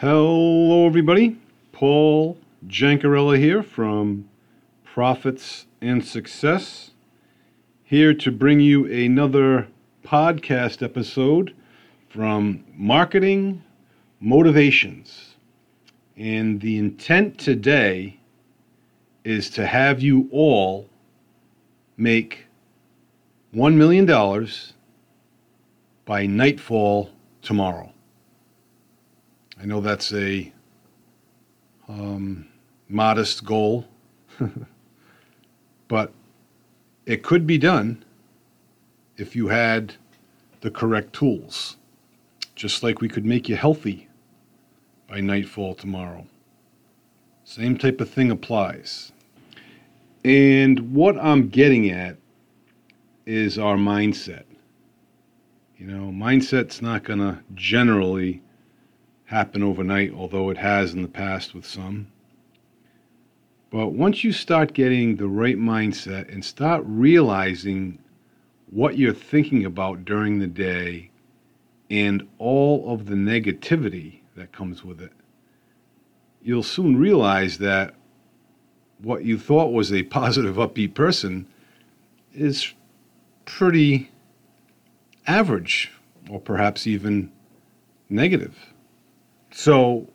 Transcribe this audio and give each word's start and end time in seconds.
Hello, 0.00 0.86
everybody. 0.86 1.36
Paul 1.72 2.38
Jancarella 2.66 3.36
here 3.36 3.62
from 3.62 4.30
Profits 4.82 5.66
and 5.82 6.02
Success, 6.02 6.92
here 7.82 8.14
to 8.14 8.30
bring 8.32 8.60
you 8.60 8.86
another 8.86 9.68
podcast 10.02 10.82
episode 10.82 11.54
from 12.08 12.64
Marketing 12.74 13.62
Motivations. 14.20 15.36
And 16.16 16.62
the 16.62 16.78
intent 16.78 17.36
today 17.36 18.20
is 19.22 19.50
to 19.50 19.66
have 19.66 20.00
you 20.00 20.30
all 20.32 20.88
make 21.98 22.46
$1 23.54 23.74
million 23.74 24.06
by 26.06 26.24
nightfall 26.24 27.10
tomorrow. 27.42 27.92
I 29.60 29.66
know 29.66 29.80
that's 29.80 30.12
a 30.14 30.50
um, 31.86 32.48
modest 32.88 33.44
goal, 33.44 33.86
but 35.88 36.12
it 37.04 37.22
could 37.22 37.46
be 37.46 37.58
done 37.58 38.02
if 39.18 39.36
you 39.36 39.48
had 39.48 39.94
the 40.62 40.70
correct 40.70 41.12
tools. 41.12 41.76
Just 42.54 42.82
like 42.82 43.00
we 43.00 43.08
could 43.08 43.24
make 43.24 43.48
you 43.48 43.56
healthy 43.56 44.08
by 45.08 45.20
nightfall 45.20 45.74
tomorrow. 45.74 46.26
Same 47.44 47.76
type 47.76 48.00
of 48.00 48.08
thing 48.08 48.30
applies. 48.30 49.12
And 50.24 50.94
what 50.94 51.18
I'm 51.18 51.48
getting 51.48 51.90
at 51.90 52.16
is 53.26 53.58
our 53.58 53.76
mindset. 53.76 54.44
You 55.76 55.86
know, 55.86 56.10
mindset's 56.10 56.80
not 56.80 57.04
going 57.04 57.18
to 57.20 57.40
generally 57.54 58.42
happen 59.30 59.62
overnight, 59.62 60.12
although 60.12 60.50
it 60.50 60.58
has 60.58 60.92
in 60.92 61.02
the 61.02 61.08
past 61.08 61.54
with 61.54 61.64
some. 61.64 62.08
But 63.70 63.92
once 63.92 64.24
you 64.24 64.32
start 64.32 64.72
getting 64.72 65.14
the 65.14 65.28
right 65.28 65.56
mindset 65.56 66.32
and 66.32 66.44
start 66.44 66.82
realizing 66.84 68.00
what 68.70 68.98
you're 68.98 69.14
thinking 69.14 69.64
about 69.64 70.04
during 70.04 70.40
the 70.40 70.48
day 70.48 71.10
and 71.88 72.26
all 72.38 72.92
of 72.92 73.06
the 73.06 73.14
negativity 73.14 74.18
that 74.34 74.50
comes 74.50 74.82
with 74.82 75.00
it, 75.00 75.12
you'll 76.42 76.64
soon 76.64 76.96
realize 76.96 77.58
that 77.58 77.94
what 78.98 79.24
you 79.24 79.38
thought 79.38 79.72
was 79.72 79.92
a 79.92 80.02
positive, 80.02 80.56
upbeat 80.56 80.94
person 80.94 81.46
is 82.34 82.74
pretty 83.44 84.10
average 85.28 85.92
or 86.28 86.40
perhaps 86.40 86.88
even 86.88 87.30
negative. 88.08 88.69
So 89.50 90.08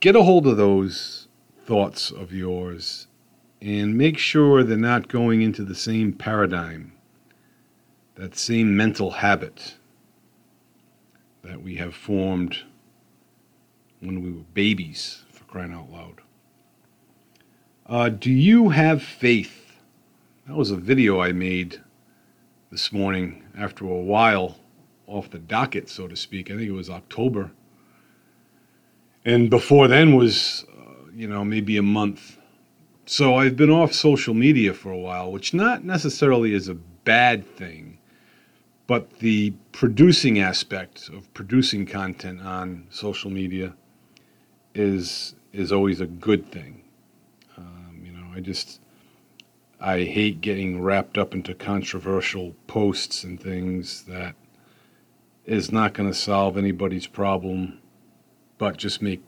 get 0.00 0.16
a 0.16 0.22
hold 0.22 0.46
of 0.46 0.56
those 0.56 1.28
thoughts 1.64 2.10
of 2.10 2.32
yours 2.32 3.08
and 3.60 3.96
make 3.96 4.18
sure 4.18 4.62
they're 4.62 4.76
not 4.76 5.08
going 5.08 5.42
into 5.42 5.64
the 5.64 5.74
same 5.74 6.12
paradigm, 6.12 6.92
that 8.14 8.36
same 8.36 8.76
mental 8.76 9.10
habit 9.10 9.76
that 11.42 11.62
we 11.62 11.76
have 11.76 11.94
formed 11.94 12.58
when 14.00 14.22
we 14.22 14.30
were 14.30 14.44
babies, 14.52 15.24
for 15.32 15.44
crying 15.44 15.72
out 15.72 15.90
loud. 15.90 16.20
Uh, 17.86 18.08
do 18.08 18.30
you 18.30 18.68
have 18.68 19.02
faith? 19.02 19.76
That 20.46 20.56
was 20.56 20.70
a 20.70 20.76
video 20.76 21.20
I 21.20 21.32
made 21.32 21.80
this 22.70 22.92
morning 22.92 23.44
after 23.56 23.84
a 23.84 23.88
while 23.88 24.58
off 25.06 25.30
the 25.30 25.38
docket, 25.38 25.88
so 25.88 26.06
to 26.06 26.16
speak. 26.16 26.50
I 26.50 26.56
think 26.56 26.68
it 26.68 26.72
was 26.72 26.90
October. 26.90 27.52
And 29.26 29.50
before 29.50 29.88
then 29.88 30.14
was, 30.14 30.64
uh, 30.72 31.10
you 31.12 31.26
know, 31.26 31.44
maybe 31.44 31.76
a 31.76 31.82
month. 31.82 32.38
So 33.06 33.34
I've 33.34 33.56
been 33.56 33.70
off 33.70 33.92
social 33.92 34.34
media 34.34 34.72
for 34.72 34.92
a 34.92 34.98
while, 34.98 35.32
which 35.32 35.52
not 35.52 35.84
necessarily 35.84 36.54
is 36.54 36.68
a 36.68 36.74
bad 36.74 37.44
thing, 37.56 37.98
but 38.86 39.18
the 39.18 39.52
producing 39.72 40.38
aspect 40.38 41.08
of 41.08 41.32
producing 41.34 41.86
content 41.86 42.40
on 42.40 42.86
social 42.90 43.30
media 43.30 43.74
is 44.76 45.34
is 45.52 45.72
always 45.72 46.00
a 46.00 46.06
good 46.06 46.52
thing. 46.52 46.84
Um, 47.56 48.00
you 48.04 48.12
know, 48.12 48.26
I 48.32 48.38
just 48.40 48.80
I 49.80 50.04
hate 50.04 50.40
getting 50.40 50.80
wrapped 50.80 51.18
up 51.18 51.34
into 51.34 51.52
controversial 51.52 52.54
posts 52.68 53.24
and 53.24 53.40
things 53.40 54.04
that 54.04 54.36
is 55.44 55.72
not 55.72 55.94
going 55.94 56.08
to 56.08 56.14
solve 56.14 56.56
anybody's 56.56 57.08
problem, 57.08 57.80
but 58.58 58.76
just 58.76 59.02
make 59.02 59.22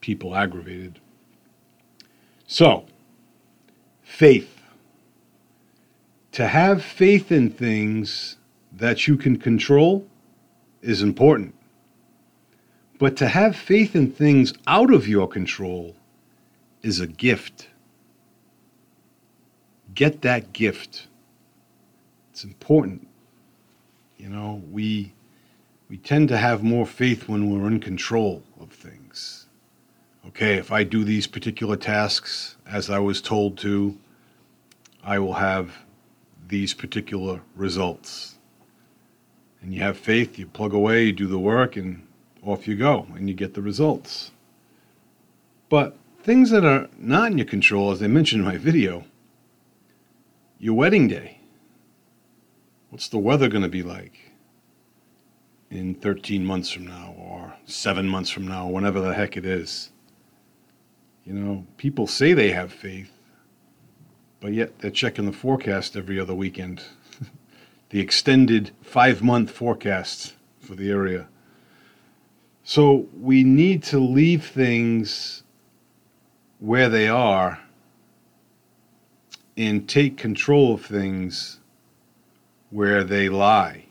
people 0.00 0.34
aggravated. 0.34 0.98
So, 2.46 2.84
faith. 4.02 4.60
To 6.32 6.46
have 6.46 6.82
faith 6.82 7.30
in 7.30 7.50
things 7.50 8.36
that 8.72 9.06
you 9.06 9.16
can 9.16 9.36
control 9.36 10.06
is 10.80 11.02
important. 11.02 11.54
But 12.98 13.16
to 13.16 13.28
have 13.28 13.56
faith 13.56 13.96
in 13.96 14.12
things 14.12 14.52
out 14.66 14.92
of 14.92 15.08
your 15.08 15.26
control 15.26 15.96
is 16.82 17.00
a 17.00 17.06
gift. 17.06 17.68
Get 19.94 20.22
that 20.22 20.52
gift. 20.52 21.08
It's 22.30 22.44
important. 22.44 23.08
You 24.18 24.28
know, 24.28 24.62
we 24.70 25.12
we 25.90 25.96
tend 25.96 26.28
to 26.28 26.36
have 26.36 26.62
more 26.62 26.86
faith 26.86 27.28
when 27.28 27.50
we're 27.50 27.66
in 27.66 27.80
control 27.80 28.44
of 28.60 28.70
things. 28.70 29.46
Okay, 30.28 30.54
if 30.54 30.70
I 30.70 30.84
do 30.84 31.02
these 31.02 31.26
particular 31.26 31.74
tasks 31.74 32.56
as 32.64 32.88
I 32.88 33.00
was 33.00 33.20
told 33.20 33.58
to, 33.58 33.98
I 35.02 35.18
will 35.18 35.34
have 35.34 35.72
these 36.46 36.74
particular 36.74 37.40
results. 37.56 38.38
And 39.60 39.74
you 39.74 39.80
have 39.80 39.98
faith, 39.98 40.38
you 40.38 40.46
plug 40.46 40.72
away, 40.72 41.06
you 41.06 41.12
do 41.12 41.26
the 41.26 41.40
work, 41.40 41.76
and 41.76 42.06
off 42.42 42.68
you 42.68 42.76
go 42.76 43.08
and 43.16 43.28
you 43.28 43.34
get 43.34 43.54
the 43.54 43.62
results. 43.62 44.30
But 45.68 45.96
things 46.22 46.50
that 46.50 46.64
are 46.64 46.88
not 46.98 47.32
in 47.32 47.38
your 47.38 47.46
control, 47.48 47.90
as 47.90 48.00
I 48.00 48.06
mentioned 48.06 48.42
in 48.42 48.46
my 48.46 48.58
video, 48.58 49.04
your 50.58 50.74
wedding 50.74 51.08
day. 51.08 51.40
What's 52.90 53.08
the 53.08 53.18
weather 53.18 53.48
going 53.48 53.62
to 53.62 53.68
be 53.68 53.82
like 53.82 54.29
in 55.70 55.94
13 55.94 56.44
months 56.44 56.70
from 56.70 56.86
now 56.86 57.14
or 57.16 57.54
seven 57.64 58.08
months 58.08 58.30
from 58.30 58.46
now, 58.46 58.66
whenever 58.66 59.00
the 59.00 59.14
heck 59.14 59.36
it 59.36 59.46
is? 59.46 59.90
You 61.24 61.34
know, 61.34 61.66
people 61.76 62.06
say 62.06 62.32
they 62.32 62.50
have 62.50 62.72
faith, 62.72 63.12
but 64.40 64.52
yet 64.52 64.78
they're 64.80 64.90
checking 64.90 65.26
the 65.26 65.32
forecast 65.32 65.96
every 65.96 66.18
other 66.18 66.34
weekend. 66.34 66.82
the 67.90 68.00
extended 68.00 68.72
five 68.82 69.22
month 69.22 69.50
forecast 69.50 70.34
for 70.60 70.74
the 70.74 70.90
area. 70.90 71.28
So 72.64 73.06
we 73.20 73.44
need 73.44 73.82
to 73.84 73.98
leave 73.98 74.46
things 74.46 75.42
where 76.58 76.88
they 76.88 77.08
are 77.08 77.60
and 79.56 79.88
take 79.88 80.16
control 80.16 80.74
of 80.74 80.84
things 80.84 81.58
where 82.70 83.02
they 83.04 83.28
lie. 83.28 83.86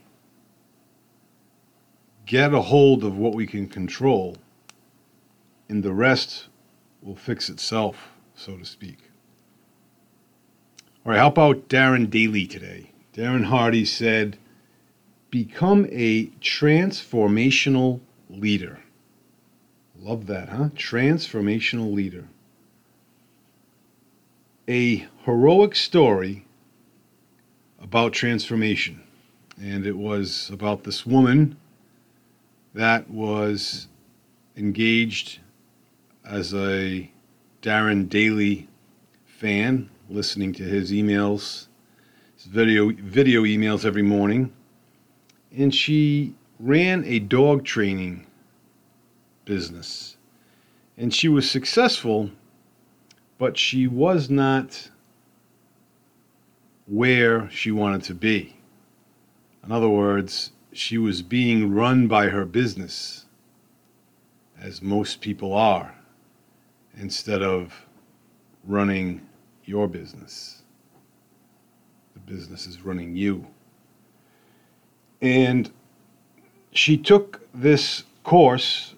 Get 2.29 2.53
a 2.53 2.61
hold 2.61 3.03
of 3.03 3.17
what 3.17 3.33
we 3.33 3.47
can 3.47 3.67
control, 3.67 4.37
and 5.67 5.81
the 5.81 5.93
rest 5.93 6.45
will 7.01 7.15
fix 7.15 7.49
itself, 7.49 8.11
so 8.35 8.55
to 8.55 8.65
speak. 8.65 9.09
All 11.03 11.11
right, 11.11 11.17
how 11.17 11.29
about 11.29 11.69
Darren 11.69 12.07
Daily 12.07 12.45
today? 12.45 12.91
Darren 13.15 13.45
Hardy 13.45 13.83
said, 13.83 14.37
Become 15.31 15.87
a 15.89 16.27
transformational 16.39 17.99
leader. 18.29 18.77
Love 19.99 20.27
that, 20.27 20.49
huh? 20.49 20.69
Transformational 20.75 21.91
leader. 21.91 22.27
A 24.67 25.07
heroic 25.25 25.75
story 25.75 26.45
about 27.81 28.13
transformation. 28.13 29.01
And 29.59 29.87
it 29.87 29.97
was 29.97 30.51
about 30.53 30.83
this 30.83 31.07
woman 31.07 31.57
that 32.73 33.09
was 33.09 33.87
engaged 34.55 35.39
as 36.25 36.53
a 36.53 37.09
Darren 37.61 38.07
Daily 38.07 38.67
fan, 39.25 39.89
listening 40.09 40.53
to 40.53 40.63
his 40.63 40.91
emails, 40.91 41.67
his 42.35 42.45
video, 42.45 42.91
video 42.91 43.43
emails 43.43 43.85
every 43.85 44.01
morning. 44.01 44.53
And 45.55 45.73
she 45.73 46.35
ran 46.59 47.03
a 47.05 47.19
dog 47.19 47.65
training 47.65 48.27
business. 49.45 50.17
And 50.97 51.13
she 51.13 51.27
was 51.27 51.49
successful, 51.49 52.29
but 53.37 53.57
she 53.57 53.87
was 53.87 54.29
not 54.29 54.89
where 56.85 57.49
she 57.49 57.71
wanted 57.71 58.03
to 58.03 58.13
be. 58.13 58.55
In 59.63 59.71
other 59.71 59.89
words, 59.89 60.51
she 60.71 60.97
was 60.97 61.21
being 61.21 61.73
run 61.73 62.07
by 62.07 62.27
her 62.27 62.45
business 62.45 63.25
as 64.61 64.81
most 64.81 65.21
people 65.21 65.53
are, 65.53 65.95
instead 66.97 67.41
of 67.41 67.85
running 68.65 69.25
your 69.65 69.87
business. 69.87 70.63
The 72.13 72.19
business 72.19 72.67
is 72.67 72.81
running 72.81 73.15
you. 73.15 73.47
And 75.21 75.71
she 76.71 76.97
took 76.97 77.41
this 77.53 78.03
course 78.23 78.95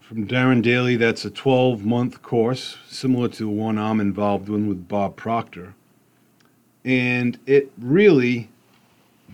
from 0.00 0.26
Darren 0.26 0.62
Daily. 0.62 0.96
That's 0.96 1.24
a 1.24 1.30
12 1.30 1.84
month 1.84 2.22
course, 2.22 2.78
similar 2.88 3.28
to 3.28 3.38
the 3.44 3.48
one 3.48 3.78
I'm 3.78 4.00
involved 4.00 4.48
in 4.48 4.68
with 4.68 4.88
Bob 4.88 5.16
Proctor. 5.16 5.74
And 6.84 7.38
it 7.46 7.70
really 7.76 8.48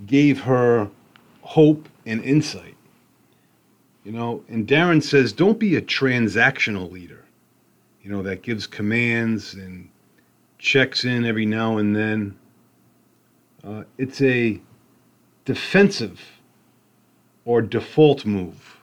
gave 0.06 0.40
her 0.40 0.90
hope 1.44 1.88
and 2.06 2.24
insight. 2.24 2.74
You 4.02 4.12
know, 4.12 4.44
and 4.48 4.66
Darren 4.66 5.02
says, 5.02 5.32
don't 5.32 5.58
be 5.58 5.76
a 5.76 5.82
transactional 5.82 6.90
leader, 6.90 7.24
you 8.02 8.10
know, 8.10 8.22
that 8.22 8.42
gives 8.42 8.66
commands 8.66 9.54
and 9.54 9.88
checks 10.58 11.04
in 11.04 11.24
every 11.24 11.46
now 11.46 11.78
and 11.78 11.94
then. 11.94 12.36
Uh, 13.62 13.84
it's 13.96 14.20
a 14.20 14.60
defensive 15.44 16.20
or 17.46 17.62
default 17.62 18.26
move, 18.26 18.78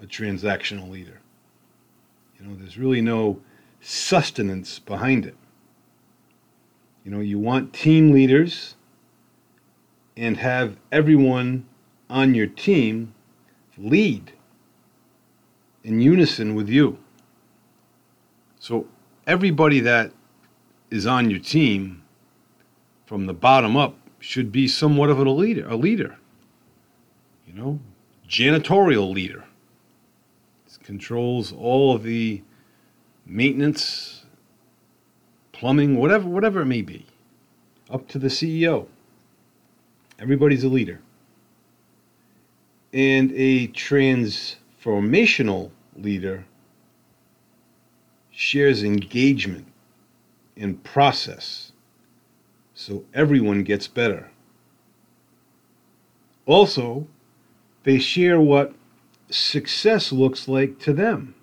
a 0.00 0.06
transactional 0.06 0.88
leader. 0.88 1.20
You 2.38 2.46
know, 2.46 2.56
there's 2.56 2.78
really 2.78 3.00
no 3.00 3.40
sustenance 3.80 4.78
behind 4.78 5.26
it. 5.26 5.36
You 7.04 7.10
know, 7.10 7.20
you 7.20 7.38
want 7.38 7.72
team 7.72 8.12
leaders 8.12 8.76
and 10.20 10.36
have 10.36 10.76
everyone 10.92 11.66
on 12.10 12.34
your 12.34 12.46
team 12.46 13.14
lead 13.78 14.30
in 15.82 15.98
unison 15.98 16.54
with 16.54 16.68
you. 16.68 16.98
So 18.58 18.86
everybody 19.26 19.80
that 19.80 20.12
is 20.90 21.06
on 21.06 21.30
your 21.30 21.40
team 21.40 22.02
from 23.06 23.24
the 23.24 23.32
bottom 23.32 23.78
up 23.78 23.96
should 24.18 24.52
be 24.52 24.68
somewhat 24.68 25.08
of 25.08 25.18
a 25.18 25.30
leader, 25.30 25.66
a 25.66 25.76
leader. 25.76 26.18
You 27.46 27.54
know, 27.54 27.80
janitorial 28.28 29.10
leader. 29.10 29.44
It 30.66 30.84
controls 30.84 31.50
all 31.50 31.94
of 31.94 32.02
the 32.02 32.42
maintenance, 33.24 34.26
plumbing, 35.52 35.96
whatever 35.96 36.28
whatever 36.28 36.60
it 36.60 36.66
may 36.66 36.82
be, 36.82 37.06
up 37.88 38.06
to 38.08 38.18
the 38.18 38.28
CEO. 38.28 38.86
Everybody's 40.20 40.64
a 40.64 40.68
leader. 40.68 41.00
And 42.92 43.30
a 43.34 43.68
transformational 43.68 45.70
leader 45.96 46.44
shares 48.30 48.82
engagement 48.82 49.66
and 50.56 50.82
process 50.82 51.70
so 52.80 53.04
everyone 53.12 53.62
gets 53.62 53.86
better. 53.86 54.30
Also, 56.46 57.06
they 57.84 57.98
share 57.98 58.40
what 58.40 58.72
success 59.28 60.12
looks 60.12 60.48
like 60.48 60.78
to 60.78 60.94
them. 60.94 61.34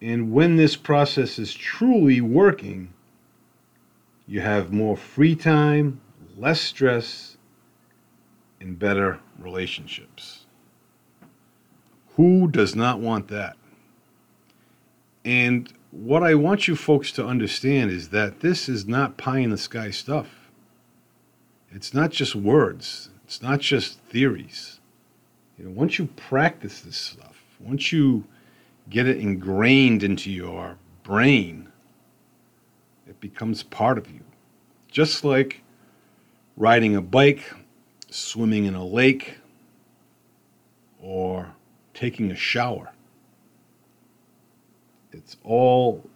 And 0.00 0.32
when 0.32 0.56
this 0.56 0.76
process 0.76 1.38
is 1.38 1.52
truly 1.52 2.22
working, 2.22 2.94
you 4.26 4.40
have 4.40 4.72
more 4.72 4.96
free 4.96 5.36
time, 5.36 6.00
less 6.36 6.60
stress, 6.60 7.36
and 8.60 8.78
better 8.78 9.18
relationships. 9.38 10.46
Who 12.16 12.48
does 12.48 12.76
not 12.76 13.00
want 13.00 13.28
that? 13.28 13.56
And 15.24 15.72
what 15.90 16.22
I 16.22 16.34
want 16.34 16.68
you 16.68 16.76
folks 16.76 17.12
to 17.12 17.26
understand 17.26 17.90
is 17.90 18.10
that 18.10 18.40
this 18.40 18.68
is 18.68 18.86
not 18.86 19.16
pie 19.16 19.38
in 19.38 19.50
the 19.50 19.58
sky 19.58 19.90
stuff. 19.90 20.50
It's 21.70 21.94
not 21.94 22.10
just 22.10 22.34
words, 22.34 23.10
it's 23.24 23.42
not 23.42 23.60
just 23.60 23.98
theories. 24.00 24.80
You 25.58 25.66
know, 25.66 25.70
once 25.70 25.98
you 25.98 26.06
practice 26.06 26.80
this 26.80 26.96
stuff, 26.96 27.42
once 27.60 27.92
you 27.92 28.24
get 28.90 29.06
it 29.06 29.18
ingrained 29.18 30.02
into 30.02 30.30
your 30.30 30.76
brain, 31.02 31.68
it 33.06 33.20
becomes 33.20 33.62
part 33.62 33.98
of 33.98 34.10
you. 34.10 34.20
Just 34.90 35.24
like 35.24 35.61
riding 36.62 36.94
a 36.94 37.02
bike, 37.02 37.52
swimming 38.08 38.66
in 38.66 38.76
a 38.76 38.84
lake, 38.84 39.36
or 41.00 41.52
taking 41.92 42.30
a 42.30 42.36
shower. 42.36 42.92
It's 45.10 45.36
all 45.42 46.08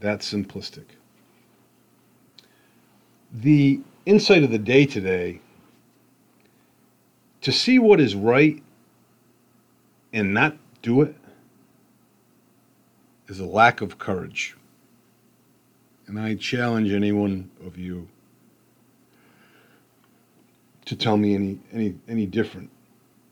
that 0.00 0.20
simplistic. 0.20 0.84
The 3.32 3.80
insight 4.04 4.42
of 4.42 4.50
the 4.50 4.58
day 4.58 4.84
today 4.84 5.40
to 7.40 7.50
see 7.50 7.78
what 7.78 8.00
is 8.00 8.14
right 8.14 8.62
and 10.12 10.34
not 10.34 10.58
do 10.82 11.00
it 11.00 11.16
is 13.28 13.40
a 13.40 13.46
lack 13.46 13.80
of 13.80 13.96
courage. 13.96 14.58
And 16.06 16.20
I 16.20 16.34
challenge 16.34 16.92
any 16.92 17.12
one 17.12 17.50
of 17.64 17.78
you 17.78 18.08
to 20.86 20.96
tell 20.96 21.16
me 21.16 21.34
any 21.34 21.58
any 21.72 21.94
any 22.08 22.26
different. 22.26 22.70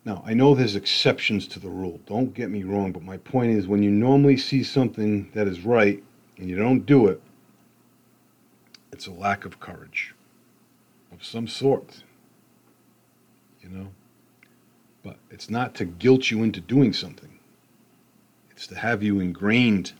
Now, 0.05 0.23
I 0.27 0.35
know 0.35 0.55
there's 0.55 0.75
exceptions 0.75 1.47
to 1.49 1.61
the 1.61 1.69
rule. 1.69 2.01
Don't 2.07 2.35
get 2.35 2.51
me 2.51 2.65
wrong, 2.65 2.91
but 2.91 3.03
my 3.03 3.19
point 3.19 3.53
is 3.53 3.69
when 3.69 3.83
you 3.85 3.91
normally 3.91 4.37
see 4.37 4.65
something 4.65 5.31
that 5.33 5.47
is 5.47 5.61
right 5.61 6.03
and 6.39 6.51
you 6.51 6.57
don't 6.57 6.85
do 6.85 7.07
it, 7.07 7.23
it's 8.91 9.07
a 9.07 9.13
lack 9.13 9.45
of 9.45 9.61
courage 9.61 10.15
of 11.13 11.25
some 11.25 11.47
sort. 11.47 12.03
You 13.61 13.69
know? 13.69 13.89
But 15.05 15.19
it's 15.31 15.49
not 15.49 15.75
to 15.77 15.85
guilt 15.85 16.31
you 16.33 16.43
into 16.43 16.61
doing 16.61 16.93
something. 16.93 17.39
It's 18.51 18.67
to 18.69 18.75
have 18.75 19.05
you 19.05 19.21
ingrained 19.21 19.93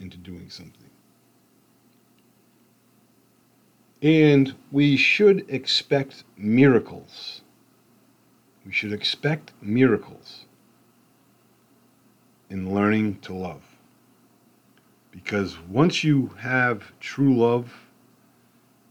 into 0.00 0.18
doing 0.18 0.50
something. 0.50 0.90
And 4.02 4.56
we 4.72 4.96
should 4.96 5.48
expect 5.48 6.24
miracles. 6.36 7.42
We 8.66 8.72
should 8.72 8.92
expect 8.92 9.52
miracles 9.62 10.46
in 12.50 12.74
learning 12.74 13.20
to 13.20 13.32
love. 13.32 13.62
Because 15.12 15.58
once 15.60 16.02
you 16.02 16.28
have 16.38 16.92
true 16.98 17.36
love 17.36 17.72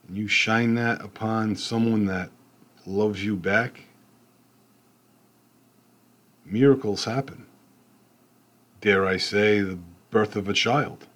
and 0.08 0.18
you 0.18 0.30
shine 0.30 0.76
that 0.76 1.02
upon 1.02 1.58
someone 1.58 2.06
that 2.06 2.30
loves 2.86 3.24
you 3.24 3.36
back, 3.36 3.82
miracles 6.46 7.04
happen. 7.04 7.46
Dare 8.80 9.06
I 9.06 9.18
say, 9.18 9.60
the 9.60 9.78
birth 10.10 10.36
of 10.36 10.48
a 10.48 10.54
child. 10.54 11.08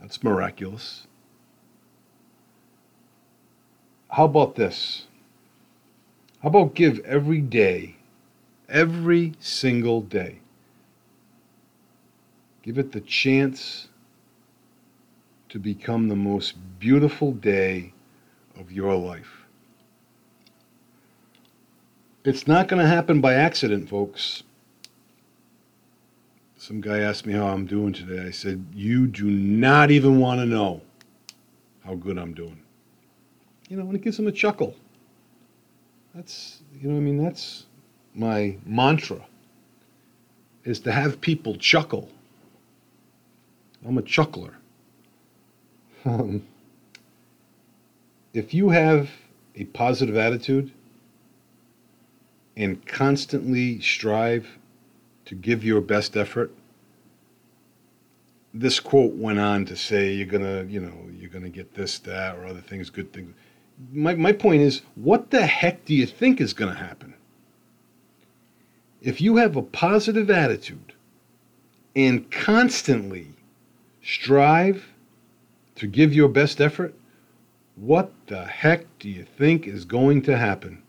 That's 0.00 0.22
miraculous. 0.22 1.06
How 4.10 4.24
about 4.24 4.54
this? 4.54 5.06
How 6.42 6.48
about 6.48 6.74
give 6.74 7.00
every 7.00 7.40
day, 7.40 7.96
every 8.68 9.34
single 9.40 10.00
day, 10.00 10.38
give 12.62 12.78
it 12.78 12.92
the 12.92 13.00
chance 13.00 13.88
to 15.48 15.58
become 15.58 16.08
the 16.08 16.16
most 16.16 16.54
beautiful 16.78 17.32
day 17.32 17.92
of 18.58 18.70
your 18.70 18.94
life? 18.94 19.44
It's 22.24 22.46
not 22.46 22.68
going 22.68 22.82
to 22.82 22.88
happen 22.88 23.20
by 23.20 23.34
accident, 23.34 23.88
folks. 23.88 24.42
Some 26.56 26.80
guy 26.80 26.98
asked 26.98 27.26
me 27.26 27.32
how 27.34 27.46
I'm 27.46 27.66
doing 27.66 27.92
today. 27.92 28.26
I 28.26 28.30
said, 28.30 28.66
You 28.74 29.06
do 29.06 29.24
not 29.24 29.90
even 29.90 30.18
want 30.18 30.40
to 30.40 30.46
know 30.46 30.80
how 31.84 31.94
good 31.94 32.18
I'm 32.18 32.34
doing 32.34 32.65
you 33.68 33.76
know, 33.76 33.82
and 33.82 33.94
it 33.94 34.02
gives 34.02 34.16
them 34.16 34.26
a 34.26 34.32
chuckle. 34.32 34.74
That's, 36.14 36.62
you 36.80 36.88
know, 36.88 36.96
I 36.96 37.00
mean, 37.00 37.22
that's 37.22 37.66
my 38.14 38.56
mantra 38.64 39.24
is 40.64 40.80
to 40.80 40.92
have 40.92 41.20
people 41.20 41.56
chuckle. 41.56 42.08
I'm 43.86 43.98
a 43.98 44.02
chuckler. 44.02 44.54
Um, 46.04 46.42
if 48.32 48.54
you 48.54 48.70
have 48.70 49.10
a 49.54 49.64
positive 49.64 50.16
attitude 50.16 50.72
and 52.56 52.84
constantly 52.86 53.80
strive 53.80 54.46
to 55.26 55.34
give 55.34 55.64
your 55.64 55.80
best 55.80 56.16
effort, 56.16 56.52
this 58.54 58.80
quote 58.80 59.12
went 59.14 59.38
on 59.38 59.66
to 59.66 59.76
say 59.76 60.12
you're 60.12 60.26
gonna, 60.26 60.64
you 60.64 60.80
know, 60.80 60.94
you're 61.12 61.30
gonna 61.30 61.50
get 61.50 61.74
this, 61.74 61.98
that, 62.00 62.36
or 62.36 62.46
other 62.46 62.60
things, 62.60 62.88
good 62.90 63.12
things 63.12 63.34
my, 63.92 64.14
my 64.14 64.32
point 64.32 64.62
is, 64.62 64.82
what 64.94 65.30
the 65.30 65.46
heck 65.46 65.84
do 65.84 65.94
you 65.94 66.06
think 66.06 66.40
is 66.40 66.52
going 66.52 66.72
to 66.72 66.78
happen? 66.78 67.14
If 69.00 69.20
you 69.20 69.36
have 69.36 69.56
a 69.56 69.62
positive 69.62 70.30
attitude 70.30 70.94
and 71.94 72.30
constantly 72.30 73.28
strive 74.02 74.86
to 75.76 75.86
give 75.86 76.14
your 76.14 76.28
best 76.28 76.60
effort, 76.60 76.94
what 77.76 78.10
the 78.26 78.44
heck 78.44 78.86
do 78.98 79.08
you 79.08 79.24
think 79.24 79.66
is 79.66 79.84
going 79.84 80.22
to 80.22 80.36
happen? 80.36 80.82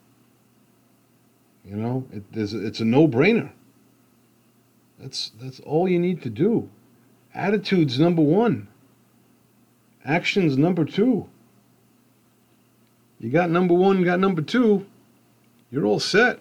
You 1.66 1.76
know, 1.76 2.06
it, 2.12 2.24
it's 2.34 2.80
a 2.80 2.86
no-brainer. 2.86 3.52
That's 4.98 5.32
that's 5.40 5.60
all 5.60 5.88
you 5.88 6.00
need 6.00 6.22
to 6.24 6.30
do. 6.30 6.70
Attitude's 7.36 8.00
number 8.00 8.22
one. 8.22 8.68
Action's 10.04 10.58
number 10.58 10.86
two. 10.86 11.30
You 13.20 13.30
got 13.30 13.50
number 13.50 13.74
one, 13.74 14.04
got 14.04 14.20
number 14.20 14.42
two, 14.42 14.86
you're 15.72 15.86
all 15.86 16.00
set. 16.00 16.40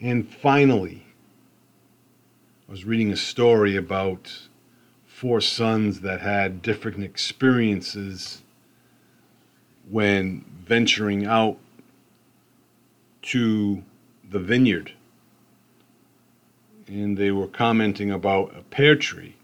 And 0.00 0.28
finally, 0.28 1.06
I 2.68 2.70
was 2.70 2.84
reading 2.84 3.10
a 3.10 3.16
story 3.16 3.76
about 3.76 4.48
four 5.06 5.40
sons 5.40 6.00
that 6.00 6.20
had 6.20 6.60
different 6.60 7.02
experiences 7.02 8.42
when 9.88 10.44
venturing 10.66 11.24
out 11.24 11.56
to 13.22 13.82
the 14.28 14.38
vineyard. 14.38 14.92
And 16.86 17.16
they 17.16 17.30
were 17.30 17.48
commenting 17.48 18.10
about 18.10 18.54
a 18.54 18.62
pear 18.62 18.94
tree. 18.96 19.34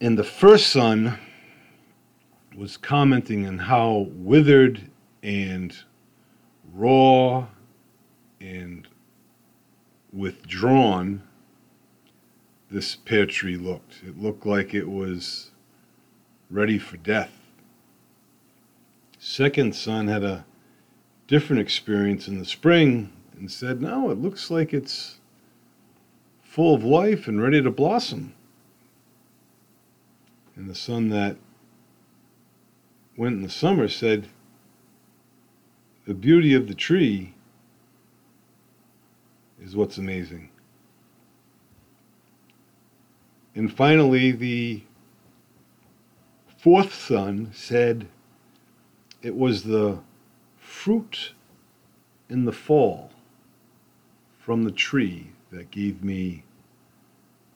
And 0.00 0.16
the 0.16 0.24
first 0.24 0.68
son 0.68 1.18
was 2.56 2.76
commenting 2.78 3.46
on 3.46 3.58
how 3.58 4.08
withered 4.12 4.90
and 5.22 5.76
raw 6.72 7.46
and 8.40 8.88
withdrawn 10.12 11.22
this 12.70 12.96
pear 12.96 13.26
tree 13.26 13.56
looked. 13.56 14.00
It 14.06 14.18
looked 14.18 14.46
like 14.46 14.74
it 14.74 14.88
was 14.88 15.50
ready 16.50 16.78
for 16.78 16.96
death. 16.96 17.32
Second 19.18 19.74
son 19.74 20.08
had 20.08 20.24
a 20.24 20.44
different 21.26 21.60
experience 21.60 22.28
in 22.28 22.38
the 22.38 22.44
spring 22.44 23.12
and 23.36 23.50
said, 23.50 23.82
No, 23.82 24.10
it 24.10 24.18
looks 24.18 24.50
like 24.50 24.72
it's 24.72 25.18
full 26.42 26.74
of 26.74 26.84
life 26.84 27.28
and 27.28 27.42
ready 27.42 27.60
to 27.62 27.70
blossom. 27.70 28.34
And 30.54 30.70
the 30.70 30.74
son 30.74 31.10
that 31.10 31.36
went 33.16 33.36
in 33.36 33.42
the 33.42 33.50
summer 33.50 33.88
said, 33.88 34.28
The 36.06 36.14
beauty 36.14 36.54
of 36.54 36.68
the 36.68 36.74
tree 36.74 37.34
is 39.62 39.74
what's 39.74 39.98
amazing. 39.98 40.50
And 43.54 43.72
finally, 43.72 44.32
the 44.32 44.82
fourth 46.58 46.94
son 46.94 47.50
said, 47.54 48.06
It 49.22 49.34
was 49.34 49.62
the 49.62 49.98
fruit 50.58 51.32
in 52.28 52.44
the 52.44 52.52
fall 52.52 53.10
from 54.38 54.64
the 54.64 54.70
tree 54.70 55.30
that 55.50 55.70
gave 55.70 56.04
me 56.04 56.44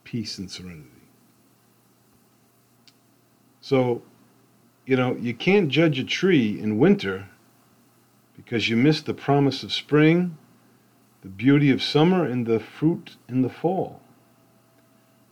peace 0.04 0.38
and 0.38 0.50
serenity. 0.50 0.86
So, 3.60 4.02
you 4.90 4.96
know, 4.96 5.14
you 5.20 5.32
can't 5.32 5.68
judge 5.68 6.00
a 6.00 6.04
tree 6.04 6.60
in 6.60 6.76
winter 6.76 7.28
because 8.34 8.68
you 8.68 8.76
miss 8.76 9.00
the 9.00 9.14
promise 9.14 9.62
of 9.62 9.72
spring, 9.72 10.36
the 11.22 11.28
beauty 11.28 11.70
of 11.70 11.80
summer, 11.80 12.24
and 12.24 12.44
the 12.44 12.58
fruit 12.58 13.14
in 13.28 13.42
the 13.42 13.48
fall. 13.48 14.00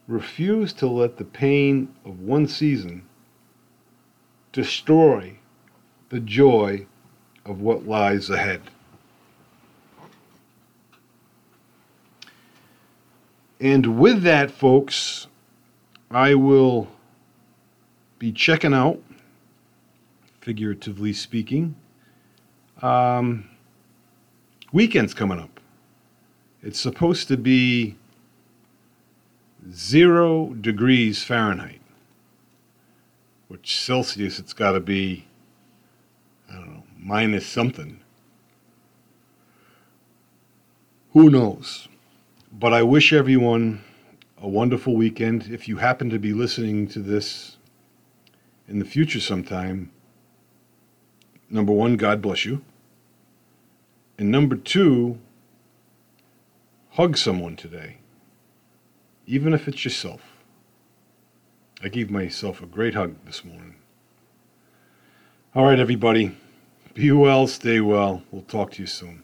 Refuse 0.07 0.73
to 0.75 0.87
let 0.87 1.17
the 1.17 1.25
pain 1.25 1.93
of 2.05 2.21
one 2.21 2.47
season 2.47 3.03
destroy 4.53 5.37
the 6.11 6.21
joy 6.21 6.87
of 7.45 7.61
what 7.61 7.85
lies 7.85 8.31
ahead. 8.31 8.63
And 13.59 13.99
with 13.99 14.23
that, 14.23 14.53
folks, 14.53 15.27
I 16.13 16.37
will 16.37 16.87
be 18.21 18.31
checking 18.31 18.73
out 18.73 19.03
figuratively 20.41 21.13
speaking. 21.13 21.77
Um, 22.83 23.49
weekend's 24.73 25.15
coming 25.15 25.39
up. 25.39 25.61
It's 26.63 26.81
supposed 26.81 27.29
to 27.29 27.37
be 27.37 27.97
zero 29.71 30.55
degrees 30.55 31.23
Fahrenheit, 31.23 31.81
which 33.49 33.79
Celsius 33.81 34.39
it's 34.39 34.53
got 34.53 34.73
to 34.73 34.81
be, 34.81 35.27
I 36.51 36.55
don't 36.55 36.75
know, 36.75 36.83
minus 36.99 37.47
something. 37.47 38.01
Who 41.13 41.31
knows? 41.31 41.89
But 42.53 42.73
I 42.73 42.83
wish 42.83 43.13
everyone 43.13 43.83
a 44.41 44.49
wonderful 44.49 44.95
weekend. 44.95 45.49
If 45.51 45.69
you 45.69 45.79
happen 45.79 46.11
to 46.11 46.19
be 46.19 46.33
listening 46.33 46.87
to 46.89 47.01
this 47.01 47.57
in 48.69 48.79
the 48.79 48.85
future 48.85 49.21
sometime, 49.21 49.91
number 51.51 51.73
one, 51.73 51.97
God 51.97 52.23
bless 52.23 52.45
you. 52.45 52.63
And 54.19 54.31
number 54.31 54.57
two, 54.57 55.19
hug 56.91 57.17
someone 57.17 57.57
today, 57.57 57.99
even 59.27 59.55
if 59.55 59.69
it's 59.69 59.85
yourself. 59.85 60.21
I 61.83 61.89
gave 61.89 62.11
myself 62.11 62.61
a 62.61 62.67
great 62.67 62.95
hug 62.95 63.15
this 63.25 63.45
morning. 63.45 63.77
All 65.55 65.65
right, 65.65 65.79
everybody. 65.79 66.37
Be 66.95 67.13
well, 67.13 67.47
stay 67.47 67.81
well. 67.81 68.23
We'll 68.33 68.43
talk 68.43 68.73
to 68.73 68.83
you 68.83 68.87
soon. 68.87 69.23